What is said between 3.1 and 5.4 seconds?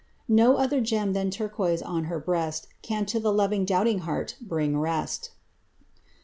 the loving, doubting heart bring rest.